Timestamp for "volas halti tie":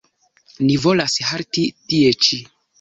0.85-2.19